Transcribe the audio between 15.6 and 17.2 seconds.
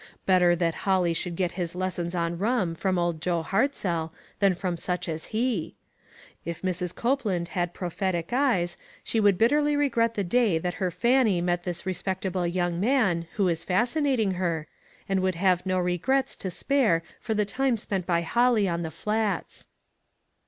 no regrets to spare